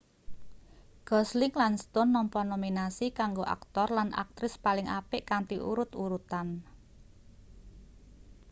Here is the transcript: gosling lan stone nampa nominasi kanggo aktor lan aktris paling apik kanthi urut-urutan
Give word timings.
gosling 1.09 1.53
lan 1.61 1.73
stone 1.83 2.11
nampa 2.15 2.41
nominasi 2.51 3.05
kanggo 3.19 3.43
aktor 3.55 3.87
lan 3.97 4.09
aktris 4.23 4.53
paling 4.65 4.87
apik 4.99 5.21
kanthi 5.31 5.57
urut-urutan 5.69 6.47